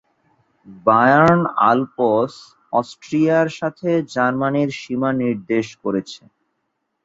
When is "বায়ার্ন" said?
0.85-1.41